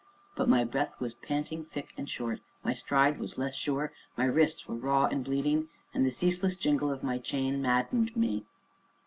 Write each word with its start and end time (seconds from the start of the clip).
But 0.35 0.49
my 0.49 0.63
breath 0.63 0.99
was 0.99 1.13
panting 1.13 1.63
thick 1.63 1.93
and 1.95 2.09
short, 2.09 2.39
my 2.63 2.73
stride 2.73 3.19
was 3.19 3.37
less 3.37 3.53
sure, 3.53 3.93
my 4.17 4.25
wrists 4.25 4.67
were 4.67 4.73
raw 4.73 5.05
and 5.05 5.23
bleeding, 5.23 5.69
and 5.93 6.03
the 6.03 6.09
ceaseless 6.09 6.55
jingle 6.55 6.91
of 6.91 7.03
my 7.03 7.19
chain 7.19 7.61
maddened 7.61 8.15
me. 8.17 8.43